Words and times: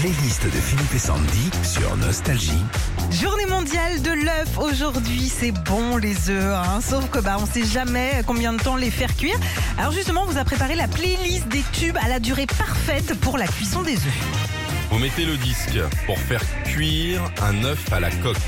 playlist 0.00 0.44
de 0.46 0.50
Philippe 0.50 0.94
et 0.94 0.98
Sandy 0.98 1.50
sur 1.62 1.94
Nostalgie. 1.98 2.64
Journée 3.10 3.44
mondiale 3.44 4.00
de 4.00 4.12
l'œuf 4.12 4.56
aujourd'hui, 4.56 5.28
c'est 5.28 5.52
bon 5.52 5.98
les 5.98 6.30
œufs, 6.30 6.54
hein, 6.54 6.80
sauf 6.80 7.10
que 7.10 7.18
bah 7.18 7.36
on 7.38 7.44
sait 7.44 7.66
jamais 7.66 8.22
combien 8.26 8.54
de 8.54 8.62
temps 8.62 8.76
les 8.76 8.90
faire 8.90 9.14
cuire. 9.14 9.38
Alors 9.76 9.92
justement, 9.92 10.22
on 10.22 10.24
vous 10.24 10.38
a 10.38 10.44
préparé 10.44 10.74
la 10.74 10.88
playlist 10.88 11.48
des 11.48 11.62
tubes 11.72 11.98
à 12.02 12.08
la 12.08 12.18
durée 12.18 12.46
parfaite 12.46 13.12
pour 13.20 13.36
la 13.36 13.46
cuisson 13.46 13.82
des 13.82 13.96
œufs. 13.96 14.88
Vous 14.90 14.98
mettez 14.98 15.26
le 15.26 15.36
disque 15.36 15.78
pour 16.06 16.18
faire 16.18 16.42
cuire 16.64 17.20
un 17.42 17.62
œuf 17.64 17.92
à 17.92 18.00
la 18.00 18.10
coque. 18.10 18.38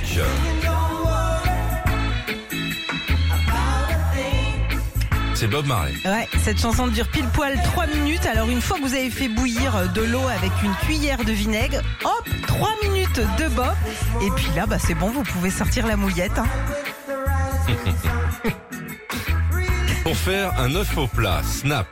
C'est 5.43 5.48
Bob 5.48 5.66
Marley. 5.66 5.95
Ouais, 6.04 6.29
cette 6.38 6.61
chanson 6.61 6.86
dure 6.86 7.08
pile 7.08 7.27
poil 7.27 7.61
3 7.64 7.88
minutes. 7.88 8.25
Alors 8.27 8.48
une 8.48 8.61
fois 8.61 8.77
que 8.79 8.82
vous 8.82 8.95
avez 8.95 9.11
fait 9.11 9.27
bouillir 9.27 9.90
de 9.93 10.02
l'eau 10.02 10.22
avec 10.29 10.52
une 10.62 10.72
cuillère 10.86 11.25
de 11.25 11.32
vinaigre, 11.32 11.80
hop, 12.04 12.29
3 12.46 12.68
minutes 12.84 13.21
de 13.39 13.48
bob. 13.48 13.75
Et 14.20 14.31
puis 14.36 14.46
là, 14.54 14.67
bah 14.67 14.79
c'est 14.79 14.94
bon, 14.94 15.11
vous 15.11 15.25
pouvez 15.25 15.50
sortir 15.50 15.89
la 15.89 15.96
mouillette. 15.96 16.39
hein. 16.39 16.46
Pour 20.04 20.17
faire 20.17 20.53
un 20.61 20.72
œuf 20.76 20.96
au 20.96 21.08
plat, 21.08 21.43
snap. 21.43 21.89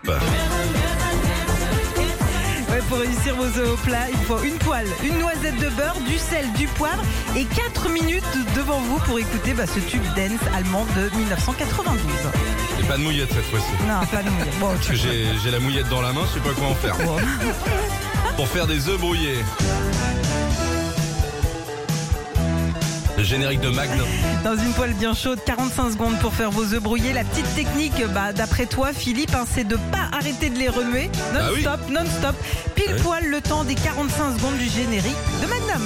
Pour 2.88 2.98
réussir 2.98 3.36
vos 3.36 3.44
œufs 3.44 3.70
au 3.72 3.76
plat, 3.76 4.08
il 4.10 4.18
faut 4.26 4.42
une 4.42 4.56
poêle, 4.58 4.88
une 5.04 5.18
noisette 5.18 5.56
de 5.56 5.68
beurre, 5.70 5.96
du 6.08 6.18
sel, 6.18 6.50
du 6.54 6.66
poivre 6.66 7.02
et 7.36 7.44
4 7.44 7.88
minutes 7.90 8.24
devant 8.56 8.80
vous 8.80 8.98
pour 9.00 9.18
écouter 9.18 9.54
bah, 9.54 9.66
ce 9.66 9.78
tube 9.80 10.02
dance 10.16 10.40
allemand 10.56 10.86
de 10.96 11.14
1992. 11.16 12.00
Et 12.80 12.82
pas 12.84 12.96
de 12.96 13.02
mouillette 13.02 13.32
cette 13.32 13.44
fois-ci. 13.44 13.70
Non, 13.86 14.04
pas 14.06 14.22
de 14.22 14.30
mouillette. 14.30 14.58
Bon, 14.58 14.68
Parce 14.74 14.88
que 14.88 14.94
j'ai 14.94 15.26
j'ai 15.42 15.50
la 15.50 15.60
mouillette 15.60 15.88
dans 15.88 16.00
la 16.00 16.12
main, 16.12 16.22
je 16.28 16.34
sais 16.34 16.48
pas 16.48 16.54
quoi 16.54 16.68
en 16.68 16.74
faire. 16.74 16.96
Bon. 16.98 17.16
Pour 18.36 18.48
faire 18.48 18.66
des 18.66 18.88
œufs 18.88 18.98
brouillés. 18.98 19.44
Générique 23.24 23.60
de 23.60 23.68
Magnum. 23.70 24.06
Dans 24.44 24.56
une 24.56 24.72
poêle 24.72 24.94
bien 24.94 25.14
chaude, 25.14 25.38
45 25.44 25.92
secondes 25.92 26.18
pour 26.20 26.34
faire 26.34 26.50
vos 26.50 26.62
œufs 26.74 26.82
brouillés. 26.82 27.12
La 27.12 27.24
petite 27.24 27.54
technique, 27.54 28.02
bah, 28.14 28.32
d'après 28.32 28.66
toi, 28.66 28.92
Philippe, 28.92 29.34
hein, 29.34 29.44
c'est 29.52 29.64
de 29.66 29.76
pas 29.76 30.08
arrêter 30.16 30.50
de 30.50 30.58
les 30.58 30.68
remuer 30.68 31.10
Ah 31.34 31.48
oui. 31.54 31.62
non-stop, 31.62 31.90
non-stop, 31.90 32.36
pile 32.74 32.94
Ouais. 32.94 33.00
poil 33.02 33.24
le 33.26 33.40
temps 33.40 33.64
des 33.64 33.74
45 33.74 34.36
secondes 34.38 34.56
du 34.58 34.68
générique 34.68 35.16
de 35.42 35.46
Magnum. 35.46 35.82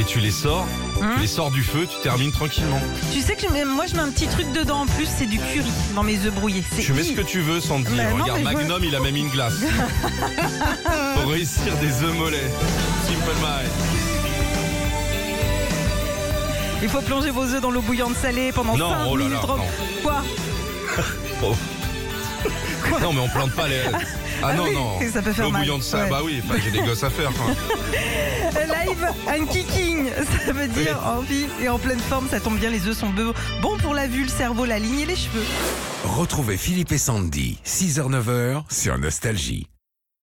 Et 0.00 0.04
tu 0.04 0.20
les 0.20 0.30
sors, 0.30 0.66
Hein 1.02 1.12
tu 1.16 1.20
les 1.22 1.26
sors 1.26 1.50
du 1.50 1.62
feu, 1.62 1.86
tu 1.90 2.00
termines 2.02 2.30
tranquillement. 2.32 2.80
Tu 3.12 3.20
sais 3.20 3.34
que 3.34 3.42
je 3.48 3.52
mets- 3.52 3.64
moi, 3.64 3.86
je 3.86 3.94
mets 3.94 4.02
un 4.02 4.10
petit 4.10 4.26
truc 4.28 4.50
dedans 4.52 4.80
en 4.82 4.86
plus, 4.86 5.06
c'est 5.18 5.26
du 5.26 5.38
curry 5.38 5.70
dans 5.96 6.02
mes 6.04 6.16
œufs 6.24 6.32
brouillés. 6.34 6.64
C'est 6.74 6.82
Tu 6.82 6.92
mets 6.92 7.02
ce 7.02 7.12
que 7.12 7.20
tu 7.22 7.40
veux 7.40 7.60
sans 7.60 7.82
te 7.82 7.88
dire. 7.88 7.96
Mais 7.96 8.10
non, 8.16 8.22
Regarde, 8.24 8.40
mais 8.44 8.50
je 8.52 8.56
veux- 8.56 8.62
Magnum, 8.64 8.84
il 8.84 8.94
a 8.94 9.00
même 9.00 9.16
une 9.16 9.28
glace. 9.28 9.54
Pour 11.14 11.30
réussir 11.32 11.74
des 11.80 12.02
œufs 12.04 12.14
mollets. 12.16 12.50
Simple 13.06 13.34
Mind. 13.40 14.17
Il 16.82 16.88
faut 16.88 17.00
plonger 17.00 17.30
vos 17.30 17.42
œufs 17.44 17.60
dans 17.60 17.70
l'eau 17.70 17.82
bouillante 17.82 18.14
salée 18.16 18.52
pendant 18.52 18.76
Non, 18.76 18.90
5 18.90 18.96
oh 19.08 19.16
là 19.16 19.24
là, 19.24 19.30
minutes. 19.30 19.48
non. 19.48 19.56
Quoi 20.02 20.22
Oh. 21.42 21.54
Non, 23.02 23.12
mais 23.12 23.20
on 23.20 23.28
plante 23.28 23.52
pas 23.52 23.68
les. 23.68 23.80
Ah, 24.40 24.50
Ah 24.50 24.54
non, 24.54 24.64
oui, 24.66 24.72
non. 24.74 24.98
ça 25.12 25.20
peut 25.20 25.32
faire 25.32 25.46
ça, 25.82 25.98
Ouais. 26.04 26.10
bah 26.10 26.20
oui, 26.24 26.40
j'ai 26.62 26.70
des 26.70 26.78
gosses 26.78 27.02
à 27.02 27.10
faire. 27.10 27.32
quoi. 27.32 27.46
Live 28.86 29.06
un 29.26 29.46
kicking, 29.46 30.06
ça 30.46 30.52
veut 30.52 30.68
dire 30.68 30.96
en 31.04 31.18
vie 31.22 31.46
et 31.60 31.68
en 31.68 31.76
pleine 31.80 31.98
forme, 31.98 32.28
ça 32.30 32.38
tombe 32.38 32.56
bien, 32.56 32.70
les 32.70 32.86
œufs 32.86 32.96
sont 32.96 33.10
be- 33.10 33.34
bons 33.60 33.76
pour 33.78 33.94
la 33.94 34.06
vue, 34.06 34.22
le 34.22 34.28
cerveau, 34.28 34.64
la 34.64 34.78
ligne 34.78 35.00
et 35.00 35.06
les 35.06 35.16
cheveux. 35.16 35.42
Retrouvez 36.04 36.56
Philippe 36.56 36.92
et 36.92 36.98
Sandy, 36.98 37.58
6h-9h 37.66 38.62
sur 38.70 38.96
Nostalgie. 38.98 39.66